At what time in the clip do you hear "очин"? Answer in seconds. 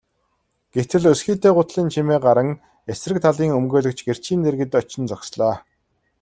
4.79-5.03